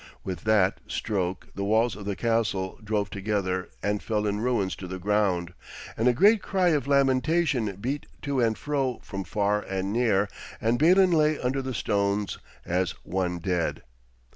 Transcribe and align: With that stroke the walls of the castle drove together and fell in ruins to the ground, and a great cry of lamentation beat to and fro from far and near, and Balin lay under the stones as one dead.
With 0.23 0.45
that 0.45 0.79
stroke 0.87 1.49
the 1.53 1.63
walls 1.63 1.95
of 1.95 2.05
the 2.05 2.15
castle 2.15 2.79
drove 2.83 3.11
together 3.11 3.69
and 3.83 4.01
fell 4.01 4.25
in 4.25 4.39
ruins 4.39 4.75
to 4.77 4.87
the 4.87 4.97
ground, 4.97 5.53
and 5.95 6.07
a 6.07 6.11
great 6.13 6.41
cry 6.41 6.69
of 6.69 6.87
lamentation 6.87 7.75
beat 7.75 8.07
to 8.23 8.39
and 8.39 8.57
fro 8.57 8.97
from 9.03 9.23
far 9.23 9.61
and 9.61 9.93
near, 9.93 10.27
and 10.59 10.79
Balin 10.79 11.11
lay 11.11 11.37
under 11.39 11.61
the 11.61 11.75
stones 11.75 12.39
as 12.65 12.93
one 13.03 13.37
dead. 13.37 13.83